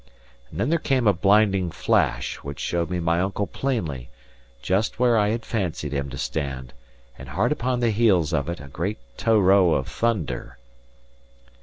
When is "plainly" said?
3.45-4.09